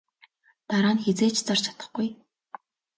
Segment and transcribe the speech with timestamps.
[0.67, 2.07] Дараа нь хэзээ ч зарж чадахгүй.